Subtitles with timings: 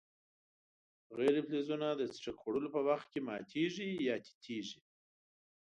[1.17, 4.79] غیر فلزونه د څټک خوړلو په وخت کې ماتیږي یا تیتیږي.